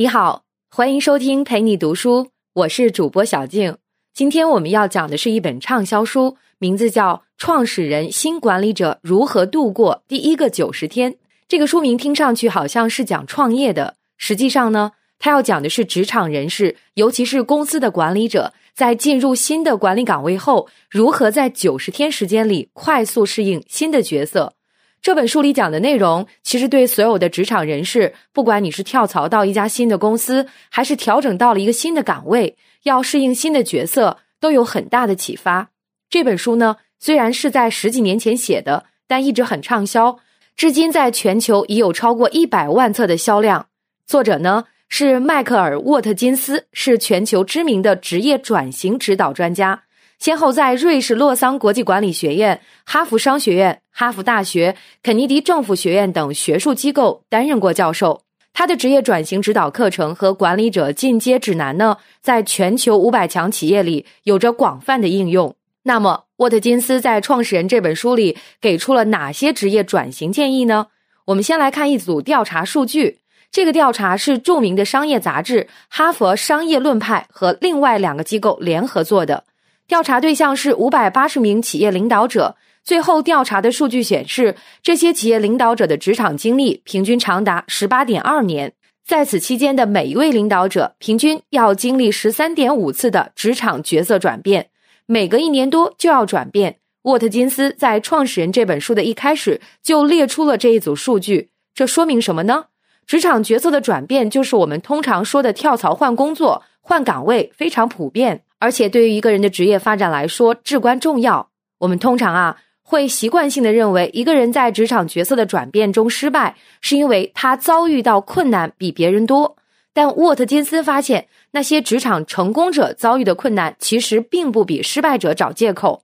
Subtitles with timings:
[0.00, 3.76] 你好，欢迎收听陪你读书，我是主播小静。
[4.14, 11.12] 今天我们要讲的是一本畅销书，名字叫《创始人新管理者如何度过第一个九十天》。
[11.46, 24.54] 这个书名听上去好像是讲创业的，实际上呢，它要讲的是职场人士，尤其是公司的管理者，在进入新的管理岗位后，如何在九十天时间里快速适应新的角色。
[25.02, 35.70] 这本书里讲的内容，其实对所有的职场人士，不管你是跳槽到一家新的公司，还是调整到了一个新的岗位，要适应新的角色，都有很大的启发。
[36.10, 40.18] 这本书呢，虽然是在十几年前写的，但一直很畅销，
[40.54, 43.68] 至今在全球已有超过一百万册的销量。
[44.04, 49.84] 作者呢是迈克尔·沃特金斯，是全球知名的职业转型指导专家。
[50.18, 58.22] 先后在瑞士洛桑国际管理学院、哈佛商学院、哈佛大学、肯尼迪政府学院等学术机构担任过教授。
[58.54, 65.54] 他的职业转型指导课程和管理者进阶指南呢，在全球五百强企业里有着广泛的应用。
[65.82, 70.86] 那么，沃特金斯在《创始人》这本书里给出了哪些职业转型建议呢？
[71.26, 73.18] 我们先来看一组调查数据。
[73.52, 79.44] 这个调查是著名的商业杂志《哈佛商业论派》和另外两个机构联合做的。
[79.86, 82.56] 调查对象是五百八十名企业领导者。
[82.90, 88.72] 最后调查的数据显示，这些企业领导者的职场经历平均长达十八点二年。
[89.06, 94.70] 在此期间的每一位领导者，平均要经历十三点五次的职场角色转变，
[95.06, 96.78] 每隔一年多就要转变。
[97.02, 102.64] 沃特金斯在《创始人》这本书的一开始就列出了这一组数据，这说明什么呢？
[103.06, 108.42] 职场角色的转变就是我们通常说的跳槽换工作、换岗位，非常普遍。
[108.58, 111.50] 而且对于一个人的职业发展来说至关重要。
[111.78, 112.56] 我们通常啊
[112.90, 119.56] 会习惯性的认为，一个人在职场角色的转变中失败，是因为他遭遇到困难比别人多。
[119.92, 126.02] 但沃特金斯发现，那些职场成功者遭遇的困难，其实并不比失败者找借口。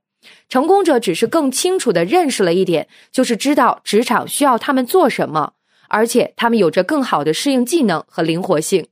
[0.48, 5.54] 成功者只是更清楚的认识了一点，就是知道职场需要他们做什么，
[5.88, 8.86] 而且他们有着更好的适应技能和灵活性。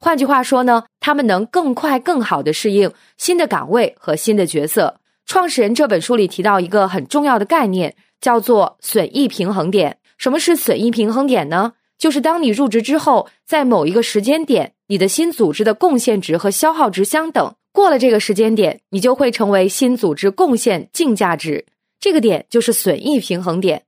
[0.00, 4.98] 换句话说呢，他们能更快、更好的适应新的岗位和新的角色。
[5.26, 9.98] 创始人这本书里提到一个很重要的概念，叫做损益平衡点。
[10.16, 11.72] 什么是损益平衡点呢？
[11.98, 17.54] 就是当你入职之后，在某一个时间点，你的新组织的贡献值和消耗值相等。
[17.72, 21.66] 过了这个时间点，你就会成为新组织贡献净价值。
[21.98, 23.82] 这个点就是损益平衡点。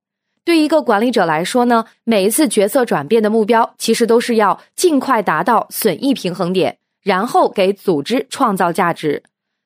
[0.44, 9.22] 对一个管理者来说呢，每一次角色转变的目标，其实都是要尽快达到损益平衡点，然后给组织创造价值。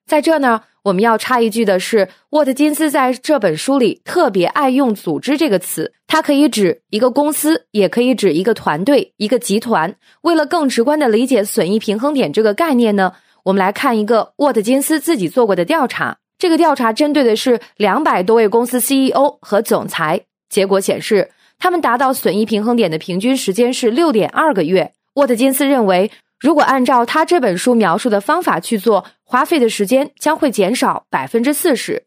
[0.07, 9.95] 在这呢，我们要插一句的是，沃特金斯在这本书里特别爱用“组织”这个词，它可以指一个公司，也可以指一个团队、一个集团。
[10.23, 13.13] 为了更直观的理解损益平衡点这个概念呢，
[13.45, 16.19] 我们来看一个沃特金斯自己做过的调查。
[16.37, 20.23] 这个调查针对的是两百多位公司 CEO 和总裁。
[20.49, 24.93] 结果显示，他们达到损益平衡点的平均时间是六点二个月。
[25.15, 26.11] 沃特金斯认为，
[26.43, 32.07] 如果按照他这本书描述的方法去做，花费的时间将会减少百分之四十。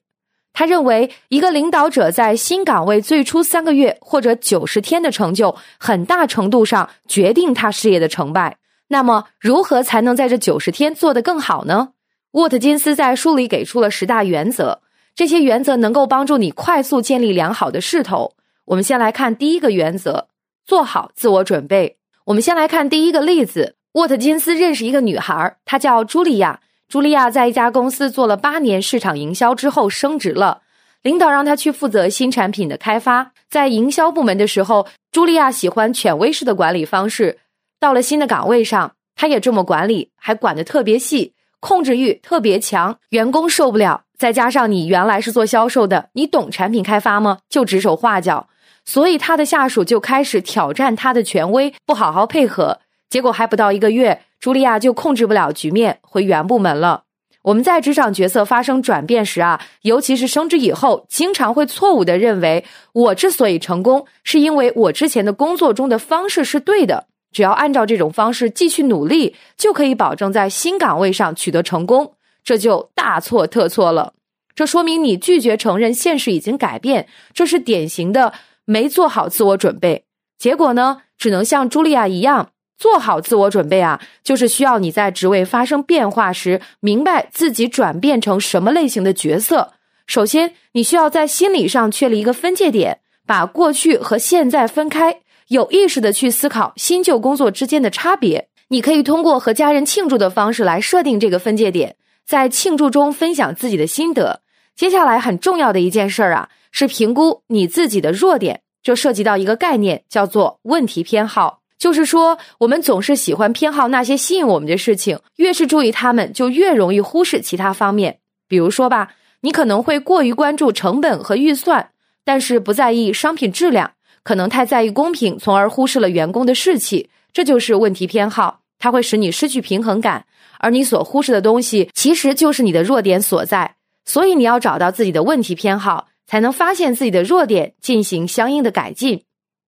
[0.51, 8.57] 他认为，一个领导者在新岗位最初三个月或者九十天的成就，很大程度上决定他事业的成败。
[8.89, 11.93] 那么，如何才能在这九十天做得更好呢？
[12.31, 14.81] 沃特金斯在书里给出了十大原则。
[15.15, 18.33] 这些原则能够帮助你快速建立良好的势头。
[18.65, 20.27] 我们先来看第一个原则：
[20.65, 21.97] 做好自我准备。
[22.25, 26.59] 我们先来看第一个例子：沃特金斯认识一个女孩，她叫茱莉亚。
[26.91, 30.63] 茱莉亚在一家公司做了八年市场营销之后升职了，
[31.01, 33.31] 领导让她去负责新产品的开发。
[33.49, 37.39] 在营销部门的时候，茱莉亚喜欢权威式的管理方式。
[37.79, 44.01] 到了新的岗位上，她也这么管理，还管得特别细，控制欲特别强，员工受不了。
[44.17, 47.37] 再加上你原来是做销售的，你懂产品开发吗？
[47.47, 48.49] 就指手画脚，
[48.83, 52.79] 所以他的下属就开始挑战他的权威，不好好配合，
[53.09, 57.03] 结果还不到一个月，茱莉亚就控制不了局面，回原部门了。
[57.43, 72.13] 我们在职场角色发生转变时啊，尤其是升职以后，经常会错误的认为，我之所以成功，是因为我之前的工作中的方式是对的，只要按照这种方式继续努力，就可以保证在新岗位上取得成功。
[72.43, 74.13] 这就大错特错了，
[74.55, 78.33] 这说明你拒绝承认现实已经改变，这是典型的
[78.65, 80.05] 没做好自我准备。
[80.37, 89.73] 结果呢，只能像茱莉亚一样做好自我准备啊，就是需要你在职位发生变化时，明白自己转变成什么类型的角色。
[90.07, 98.49] 首先，你需要在心理上确立一个分界点，把过去和现在分开，有意识的去思考新旧工作之间的差别。
[98.67, 101.95] 你可以通过和家人庆祝的方式来设定这个分界点，
[102.25, 104.41] 在庆祝中分享自己的心得。
[104.75, 111.61] 接下来很重要的一件事儿啊，是评估你自己的弱点，这涉及到一个概念，叫做问题偏好。
[111.85, 118.17] 就是说，我们总是喜欢偏好那些吸引我们的事情，越是注意他们，就越容易忽视其他方面。
[118.47, 119.11] 比如说吧，
[119.41, 121.91] 你可能会过于关注成本和预算，
[122.23, 123.91] 但是不在意商品质量；
[124.23, 127.11] 可能太在意公平，从而忽视了员工的士气。
[127.31, 130.25] 这就是问题偏好，它会使你失去平衡感，
[130.57, 133.75] 而你所忽视的东西，其实就是你的弱点所在。
[134.05, 139.21] 所以，你要找到自己的问题偏好，才能发现自己的弱点，进行相应的改进。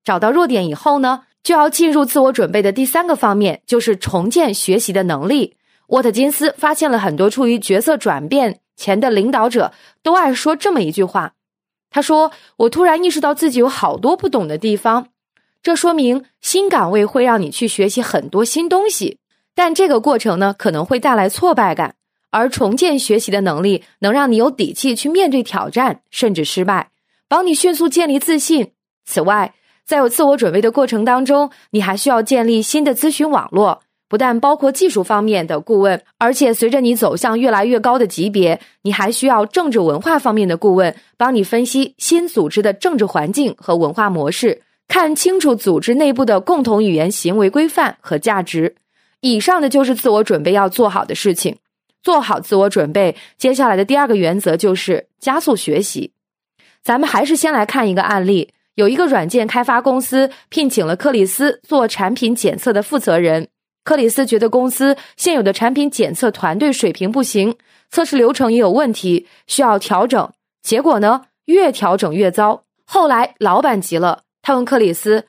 [0.03, 1.25] 找到弱点以后呢？
[1.43, 5.55] 就要进入自我准备的第三个方面，就是重建学习的能力。
[5.87, 9.71] 沃特金斯发现了很多处于角色转变前的领导者
[10.03, 11.33] 都爱说这么一句话，
[11.89, 15.07] 他说：“我突然意识到自己有好多不懂的地方。”
[15.63, 19.19] 这说明新岗位会让你去学习很多新东西，
[19.55, 21.95] 但这个过程呢可能会带来挫败感，
[22.29, 26.91] 而重建学习的能力能让你有底气去面对挑战，甚至失败，
[27.27, 28.73] 帮你迅速建立自信。
[29.05, 29.53] 此外，
[29.87, 48.75] 在有自我准备的过程当中，你还需要建立新的咨询网络，不但包括技术方面的顾问，而且随着你走向越来越高的级别，你还需要政治文化方面的顾问，帮你分析新组织的政治环境和文化模式，看清楚组织内部的共同语言、行为规范和价值。
[49.21, 51.55] 以上的就是自我准备要做好的事情。
[52.03, 56.11] 做好自我准备，接下来的第二个原则就是加速学习。
[56.83, 58.49] 咱们还是先来看一个案例。
[58.77, 63.47] 有一个软件开发公司聘请了克里斯做产品检测的负责人。
[63.83, 67.55] 克里斯觉得公司现有的产品检测团队水平不行，
[67.89, 70.31] 测试流程也有问题，需要调整。
[70.61, 72.65] 结果呢，越调整越糟。
[72.85, 75.25] 后来老板急了，他问克里斯：“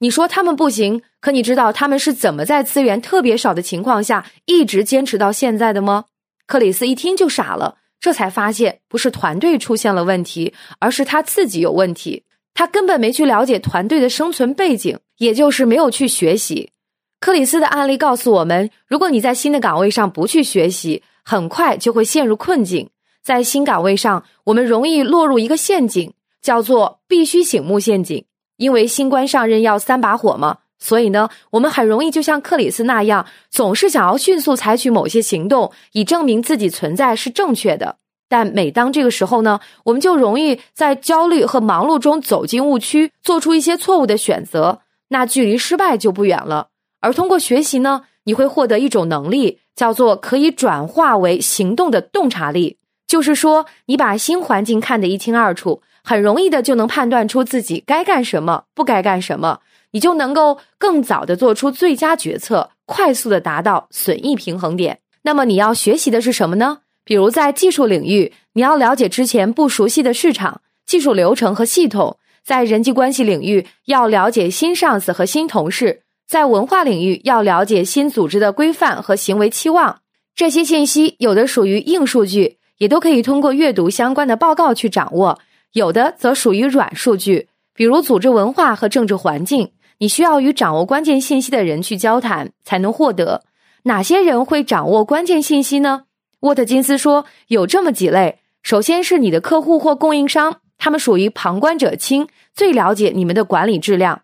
[0.00, 6.06] 你说他们不行，可你知道他们是怎么在资源特别少的情况下一直坚持到现在的吗？”
[6.48, 12.24] 克里斯一听就傻了，这才发现不是团队出现了问题，而是他自己有问题。
[12.58, 16.72] 他根本没去了解团队的生存背景，也就是没有去学习。
[17.20, 22.90] 克里斯的案例告诉我们，如果你在新的岗位上不去学习，很快就会陷入困境。
[23.22, 26.12] 在新岗位上，我们容易落入一个陷阱，
[26.42, 28.24] 叫做“必须醒目陷阱”。
[28.58, 37.98] 因为新官上任要三把火嘛，所以呢，我们很容易就像克里斯那样，总是想要迅速采取某些行动，以证明自己存在是正确的。
[38.28, 46.68] 但每当这个时候呢，我们就容易在焦虑和忙碌中走进误区，做出一些错误的选择，那距离失败就不远了。
[47.00, 52.76] 而通过学习呢，你会获得一种能力，叫做可以转化为行动的洞察力。
[53.06, 59.60] 就是说，你把新环境看得一清二楚，很容易的就能判断出自己该干什么，不该干什么，
[59.92, 64.98] 你就能够更早的做出最佳决策，快速的达到损益平衡点。
[65.22, 66.80] 那么你要学习的是什么呢？
[67.08, 80.00] 比如在技术领域，你要了解之前不熟悉的市场、技术流程和系统；在人际关系领域，要了解新上司和新同事；在文化领域，要了解新组织的规范和行为期望。
[80.36, 85.38] 这些信息有的属于硬数据，也都可以通过阅读相关的报告去掌握；
[85.72, 89.70] 有的则属于软数据，比如组织文化和政治环境。
[90.00, 93.44] 你需要与掌握关键信息的人去交谈，才能获得。
[93.84, 96.02] 哪些人会掌握关键信息呢？
[96.40, 104.20] 沃特金斯说：“有这么几类，首先是你的客户或供应商，他们属于旁观者清，最了解你们的管理质量；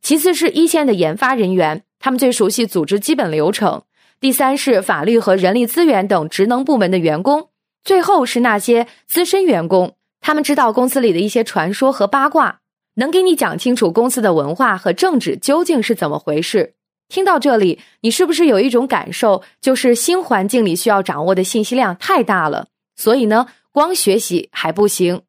[0.00, 3.84] 其次是一线的研发人员，他们最熟悉组织基本流程；
[4.18, 7.42] 第三是法律和人力资源等职能部门的员工；
[7.84, 12.58] 最后是那些资深员工，他们知道公司里的一些传说和八卦，
[12.96, 16.74] 能给你讲清楚公司的文化和政治究竟是怎么回事。”
[17.12, 22.68] 听到这里，你是不是有一种感受，就是新环境里需要掌握的信息量太大了？
[22.96, 25.20] 所以呢，光学习还不行，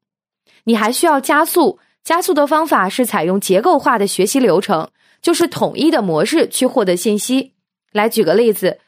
[0.63, 1.79] 你还需要加速。
[2.01, 4.87] 加速的方法是采用结构化的学习流程，
[5.21, 7.51] 就是统一的模式去获得信息。
[7.91, 8.79] 来举个例子，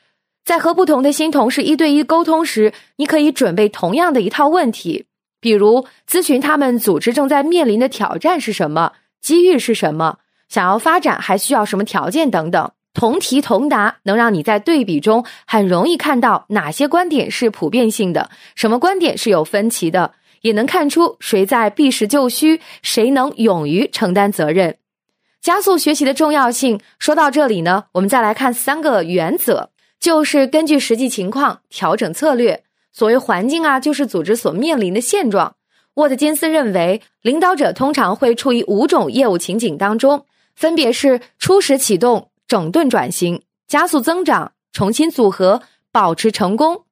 [0.45, 5.05] 在和不同的新同事一对一沟通时，你可以准备同样的一套问题，
[5.41, 12.71] 比如咨询他们组织正在面临的挑战是什么，机遇是什么，想要发展还需要什么条件等等。
[12.95, 24.77] 同题同答能让你在对比中很容易看到哪些观点是普遍性的，什么观点是有分歧的，也能看出谁在避实就虚，谁能勇于承担责任。
[25.41, 32.63] 加速学习的重要性说到这里呢，我们再来看三个原则，就是根据实际情况调整策略。
[32.93, 35.55] 所谓环境啊，就是组织所面临的现状。
[35.95, 40.25] 沃特金斯认为，领导者通常会处于五种业务情景当中，
[40.55, 42.29] 分别是初始启动。
[42.47, 45.61] 整顿转型、加速增长、重新组合、
[45.91, 46.83] 保持成功。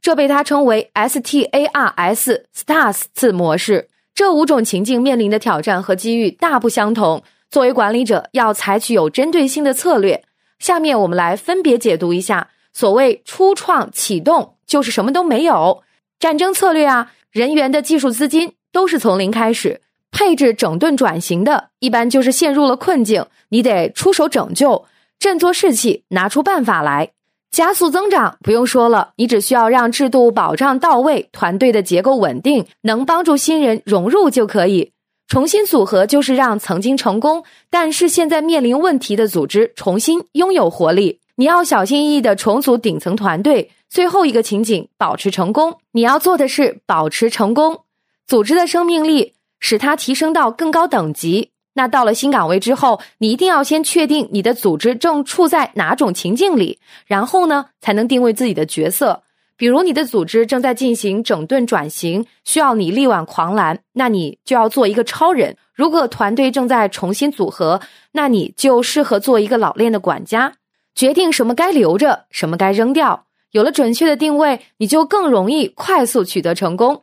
[0.00, 3.88] 这被他称为 STARS STARS 次模式。
[4.14, 7.22] 这五种情境面临的挑战和机遇大不相同。
[7.50, 10.24] 作为管理者，要采取有针对性的策略。
[10.58, 12.48] 下面我们来分别解读一下。
[12.72, 15.82] 所谓初创启动，就是什么都没有，
[16.18, 19.80] 战争策略啊，人员的技术资金都是从零开始。
[20.10, 24.86] 配置整顿转型的，一般就是陷入了困境，你得出手拯救，
[25.18, 27.10] 振作士气，拿出办法来。
[27.50, 34.92] 加速增长，不用说了，你只需要让制度保障到位，团队的结构稳定，能帮助新人融入就可以。
[35.28, 41.20] 重新组合，就是让曾经成功但是现在面临问题的组织重新拥有活力。
[41.36, 43.70] 你要小心翼翼的重组顶层团队。
[43.88, 45.78] 最后一个情景，保持成功。
[45.92, 47.82] 你要做的是保持成功，
[48.26, 51.52] 组织的生命力，使它提升到更高等级。
[51.76, 59.22] 那到了新岗位之后，你一定要先确定你的组织正处在哪种情境里，然后呢，才能定位自己的角色。
[59.58, 65.54] 比如你的组织正在进行整顿转型，需要你力挽狂澜，那你就要做一个超人。
[65.74, 70.54] 如果团队正在重新组合，那你就适合做一个老练的管家。
[70.94, 73.26] 决定什么该留着，什么该扔掉。
[73.50, 77.02] 有了准确的定位，你就更容易快速取得成功。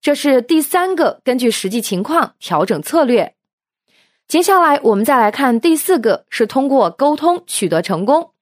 [0.00, 3.34] 这是第三个，根据实际情况调整策略。
[4.28, 8.32] 接下来，我们再来看第四个，是通过沟通取得成功。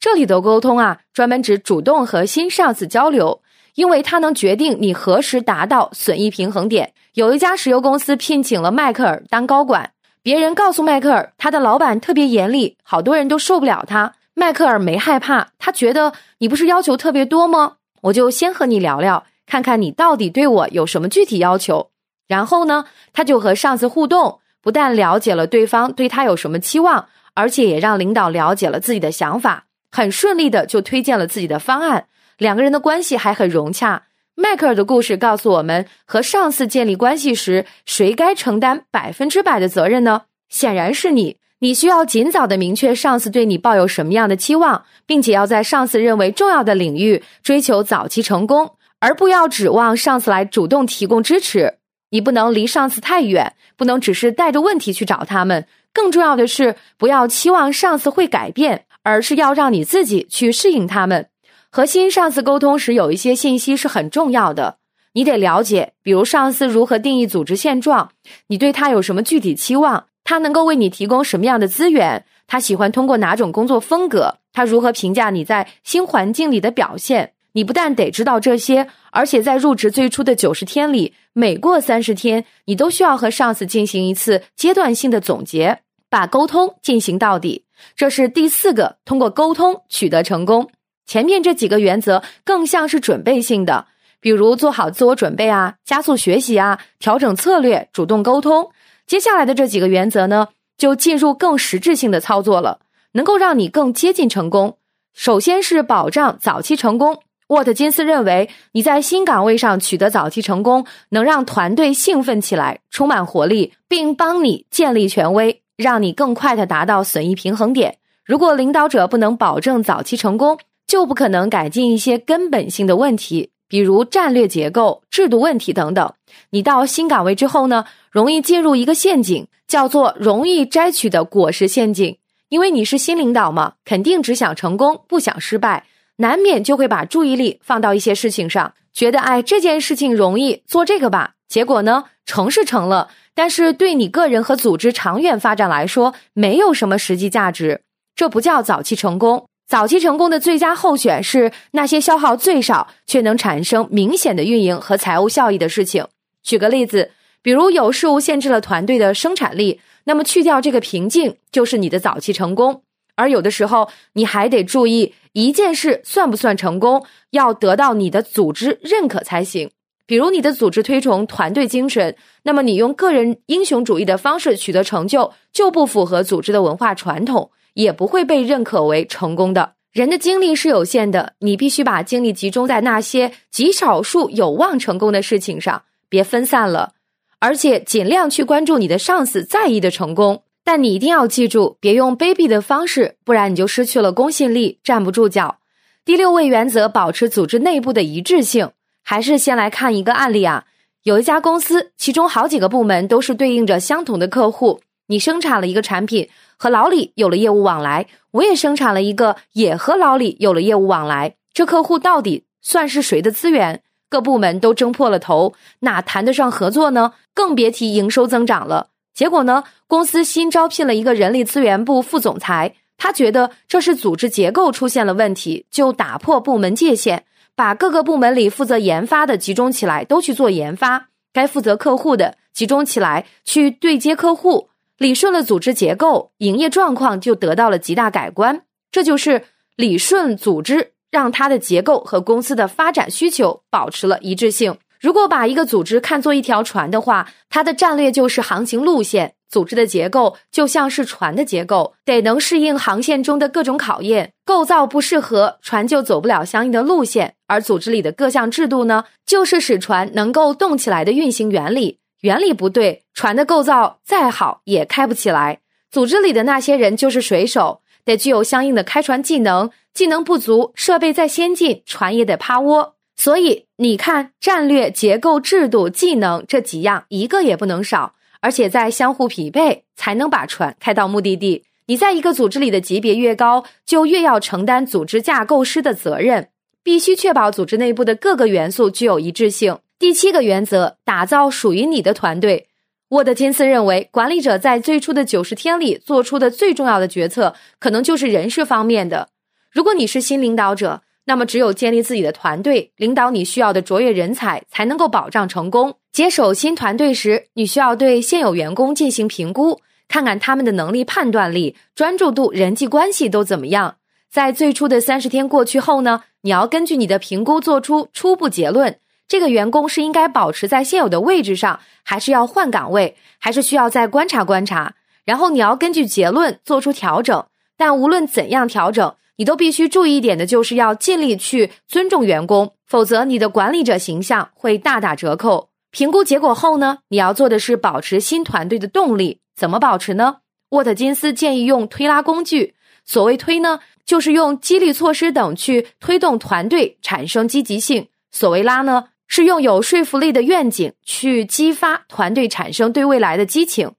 [0.00, 3.42] 这里的沟通啊，专门指主动和新上司交流，
[3.74, 6.94] 因为它能决定你何时达到损益平衡点。
[7.12, 9.90] 有一家石油公司聘请了迈克尔当高管，
[10.22, 14.14] 别人告诉迈克尔，他的老板特别严厉，好多人都受不了他。
[14.32, 17.74] 迈克尔没害怕，他觉得你不是要求特别多吗？
[18.00, 21.90] 我就先和你聊聊，看看你到底对我有什么具体要求。
[22.26, 32.06] 然后呢，他就和上司互动，不但了解了对方对他有什么期望，而且也让领导了解了自己的想法，很顺利的就推荐了自己的方案。
[32.38, 34.04] 两个人的关系还很融洽。
[34.34, 40.22] 迈克尔的故事告诉我们，和上司建立关系时，谁该承担百分之百的责任呢？
[40.48, 41.36] 显然是你。
[41.60, 51.74] 你需要尽早的明确上司对你抱有什么样的期望，并且要在上司认为重要的领域追求早期成功，而不要指望上司来主动提供支持。
[52.14, 55.66] 你不能离上司太远，不能只是带着问题去找他们。
[55.92, 61.26] 更重要的是，不要期望上司会改变，而是要让你自己去适应他们。
[61.70, 64.76] 和新上司沟通时，有一些信息是很重要的，
[65.14, 68.12] 你得了解，比如上司如何定义组织现状，
[68.46, 70.04] 你对他有什么具体期望。
[70.22, 72.24] 他能够为你提供什么样的资源？
[72.46, 74.36] 他喜欢通过哪种工作风格？
[74.52, 77.32] 他如何评价你在新环境里的表现？
[77.54, 85.78] 你不但得知道这些，而且在入职最初的九十天里，每过三十天，你都需要和上司进行一次阶段性的总结，
[86.10, 87.64] 把沟通进行到底。
[87.94, 90.68] 这是第四个，通过沟通取得成功。
[91.06, 93.86] 前面这几个原则更像是准备性的，
[94.20, 98.70] 比如做好自我准备啊，加速学习啊，调整策略，主动沟通。
[99.06, 102.80] 接下来的这几个原则呢，就进入更实质性的操作了，
[103.12, 104.78] 能够让你更接近成功。
[105.12, 107.23] 首先是保障早期成功。
[107.48, 117.98] 沃特金斯认为，你在新岗位上取得早期成功，能让团队兴奋起来，充满活力，并帮你建立权威，让你更快的达到损益平衡点。
[118.24, 123.50] 如果领导者不能保证早期成功，就不可能改进一些根本性的问题。
[123.66, 126.12] 比如战略结构、制度问题等等。
[126.50, 132.16] 你到新岗位之后呢，容易进入一个陷阱，叫做容易摘取的果实陷阱。
[132.50, 135.86] 因为你是新领导嘛，肯定只想成功，不想失败，
[136.16, 141.32] 难免就会把注意力放到一些事情上，觉得哎这件事情容易做这个吧。
[141.48, 147.80] 结果呢，成是成了，但是对你个人和组织长远发展来说，没有什么实际价值。
[148.16, 149.46] 这不叫早期成功。
[149.66, 156.06] 早期成功的最佳候选是那些消耗最少却能产生明显的运营和财务效益的事情。
[156.42, 157.10] 举个例子，
[157.42, 162.82] 比如有事物限制了团队的生产力，那么去掉这个瓶颈就是你的早期成功。
[163.16, 169.70] 而有的时候，你还得注意一件事算不算成功，要得到你的组织认可才行。
[170.06, 177.50] 比如你的组织推崇团队精神，那么你用个人英雄主义的方式取得成就，就不符合组织的文化传统。
[177.74, 179.72] 也不会被认可为成功的。
[179.90, 186.92] 人的精力是有限的，你必须把精力集中在那些极少数有望成功的事情上，别分散了。
[187.40, 195.58] 而且尽量去关注你的上司在意的成功，但你一定要记住，别用卑鄙的方式，不然你就失去了公信力，站不住脚。
[196.04, 198.70] 第六位原则，保持组织内部的一致性。
[199.02, 200.64] 还是先来看一个案例啊，
[201.02, 204.80] 有一家公司，其中好几个部门都是对应着相同的客户。
[205.08, 211.34] 你生产了一个产品，和老李有了业务往来，我也生产了一个，也和老李有了业务往来。
[211.52, 213.82] 这客户到底算是谁的资源？
[214.08, 217.12] 各部门都争破了头，哪谈得上合作呢？
[217.34, 218.88] 更别提营收增长了。
[219.14, 219.62] 结果呢？
[219.86, 227.22] 公司新招聘了一个人力资源部副总裁，他觉得这是组织结构出现了问题，就打破部门界限，
[227.54, 234.68] 把各个部门里负责研发的集中起来，都去做研发；该负责客户的集中起来去对接客户，
[234.98, 238.62] 理顺了组织结构，营业状况就得到了极大改观。
[238.90, 239.44] 这就是
[239.76, 244.76] 理顺组织，让它的结构和公司的发展需求保持了一致性。
[245.04, 254.32] 如果把一个组织看作一条船的话，它的战略就是航行路线；组织的结构就像是船的结构，得能适应航线中的各种考验。
[254.46, 257.34] 构造不适合，船就走不了相应的路线。
[257.46, 261.98] 而组织里的各项制度呢，就是使船能够动起来的运行原理。
[262.22, 265.58] 原理不对，船的构造再好也开不起来。
[265.90, 269.70] 组织里的那些人就是水手，得具有相应的开船技能。
[269.92, 272.93] 技能不足，设备再先进，船也得趴窝。
[273.24, 281.64] 所以你看，战略、结构、制度、技能这几样一个也不能少，而且在相互匹配，才能把船开到目的地。
[281.86, 286.50] 你在一个组织里的级别越高，就越要承担组织架构师的责任，
[286.82, 289.78] 必须确保组织内部的各个元素具有一致性。
[289.98, 292.68] 第七个原则，打造属于你的团队。
[293.08, 299.30] 沃德金斯认为，管理者在最初的九十天里做出的最重要的决策，可能就是人事方面的。
[299.70, 305.96] 如果你是新领导者，那么，只有建立自己的团队，领导你需要的卓越人才，才能够保障成功。
[306.12, 313.96] 接手新团队时，你需要对现有员工进行评估，看看他们的能力、判断力、专注度、人际关系都怎么样。
[314.30, 324.94] 在最初的三十天过去后呢，你要根据你的评估做出初步结论：这个员工是应该保持在现有的位置上，还是要换岗位，还是需要再观察观察。
[325.24, 327.46] 然后你要根据结论做出调整。
[327.76, 329.14] 但无论怎样调整。
[329.36, 335.70] 你都必须注意一点的，就是要尽力去尊重员工，否则你的管理者形象会大打折扣。
[335.90, 339.40] 评估结果后呢，你要做的是保持新团队的动力。
[339.56, 340.38] 怎么保持呢？
[340.70, 342.74] 沃特金斯建议用推拉工具。
[343.04, 353.92] 所谓推呢，就是用激励措施等去推动团队产生积极性；所谓拉呢，是用有说服力的愿景去激发团队产生对未来的激情。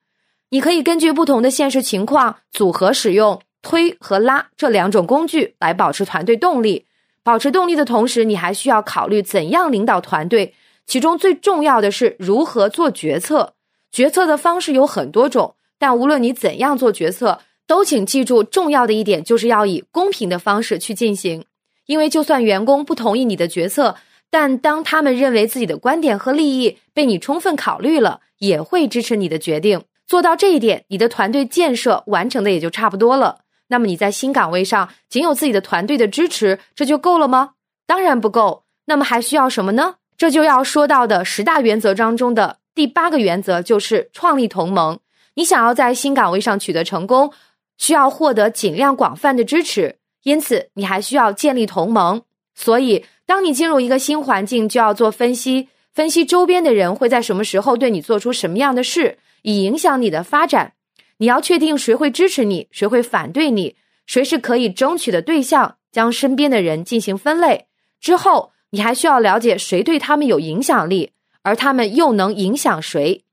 [0.49, 3.41] 你可以根据不同的现实情况组合使用。
[3.65, 6.85] 推和拉这两种工具来保持团队动力。
[7.23, 10.53] 保持动力的同时，你还需要考虑怎样领导团队。
[10.85, 13.55] 其中最重要的是如何做决策。
[13.91, 21.43] 决策的方式有很多种，但无论你怎样做决策，都请记住重要的一点就是要以公平的方式去进行。
[21.87, 23.95] 因为就算员工不同意你的决策，
[24.29, 29.81] 但当他们认为自己的观点和利益被你充分考虑了，也会支持你的决定。
[30.05, 33.44] 做到这一点，你的团队建设完成的也就差不多了。
[33.67, 37.51] 那么你在新岗位上仅有自己的团队的支持，这就够了吗？
[37.87, 38.63] 当然不够。
[38.85, 39.95] 那么还需要什么呢？
[40.17, 44.99] 这就要说到的十大原则当中的第八个原则，就是创立同盟。
[45.33, 47.33] 你想要在新岗位上取得成功，
[47.77, 52.21] 需要获得尽量广泛的支持，因此你还需要建立同盟。
[52.53, 60.73] 所以，当你进入一个新环境，就要做分析，分析周边的人会在什么时候对你做出什么样的事，以影响你的发展。
[61.17, 63.75] 你要确定谁会支持你，谁会反对你，
[64.05, 67.67] 谁是可以争取的对象，将身边的人进行分类
[67.99, 71.11] 之后，你还需要了解谁对他们有影响力，
[71.43, 73.23] 而他们又能影响谁。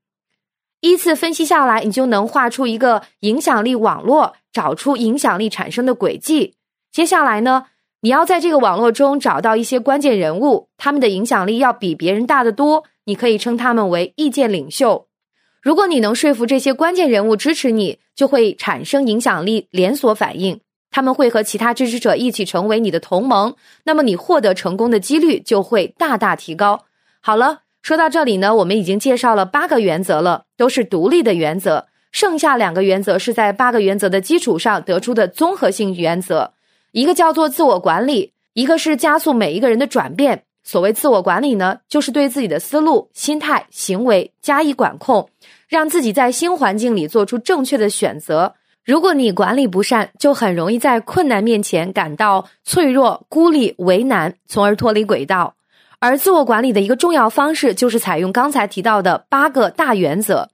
[0.80, 6.54] 依次分析下来，你就能画出一个影响力网络，找出影响力产生的轨迹。
[6.90, 7.66] 接下来呢，
[8.00, 15.06] 你要在这个网络中找到一些关键人物，他们的影响力要比别人大得多，你可以称他们为意见领袖。
[15.62, 26.84] 如果你能说服这些关键人物支持你，就会产生影响力连锁反应，他们会和其他支持者一起成为你的同盟，那么你获得成功的几率就会大大提高。
[27.20, 36.54] 好了，说到这里呢，我们已经介绍了八个原则了，都是独立的原则，剩下两个原则是在八个原则的基础上得出的综合性原则，
[36.90, 40.42] 一个叫做自我管理，一个是加速每一个人的转变。
[40.64, 45.28] 所谓自我管理呢，就是对自己的思路、心态、行为加以管控，
[45.68, 48.54] 让自己在新环境里做出正确的选择。
[48.84, 55.54] 如果你管理不善，就很容易在困难面前感到脆弱、孤立、为难，从而脱离轨道。
[56.00, 60.48] 而自我管理的一个重要方式，就是采用刚才提到的八个大原则。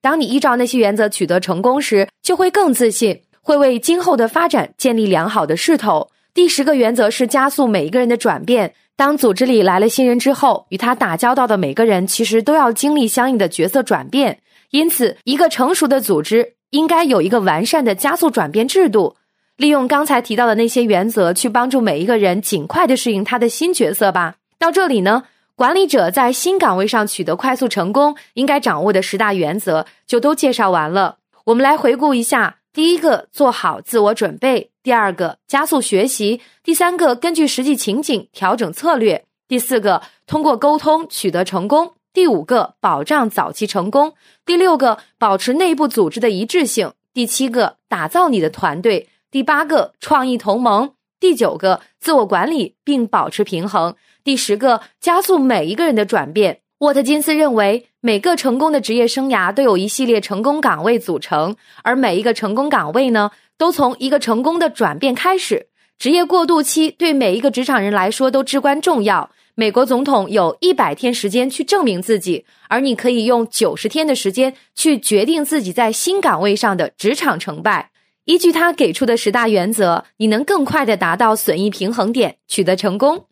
[0.00, 6.08] 当你依照那些原则取得成功时，就会更自信，会为今后的发展建立良好的势头。
[6.34, 8.74] 第十个原则是加速每一个人的转变。
[8.96, 14.38] 当组织里来了新人之后，与他打交道的每个人其实都要经历相应的角色转变。
[14.70, 19.16] 因此，一个成熟的组织应该有一个完善的加速转变制度，
[19.56, 24.36] 利用刚才提到的那些原则，去帮助每一个人尽快的适应他的新角色吧。
[24.58, 31.16] 到这里呢，管理者在新岗位上取得快速成功，应该掌握的十大原则就都介绍完了。
[31.44, 41.92] 我们来回顾一下：第一个，做好自我准备；第二个，加速学习；第三个，根据实际情景调整策略；第四个，通过沟通取得成功。
[42.12, 44.10] 第五个，保障早期成功；
[44.44, 56.61] 第六个，保持内部组织的一致性；第七个，打造你的团队；第八个，创意同盟；第九个，自我管理并保持平衡；第十个，加速每一个人的转变。
[56.82, 65.68] 沃特金斯认为，每个成功的职业生涯都有一系列成功岗位组成，而每一个成功岗位呢，都从一个成功的转变开始。
[65.96, 69.30] 职业过渡期对每一个职场人来说都至关重要。
[69.54, 77.92] 美国总统有一百天时间去证明自己，而你可以用九十天的时间去决定自己在新岗位上的职场成败。
[78.24, 83.26] 依据他给出的十大原则，你能更快的达到损益平衡点，取得成功。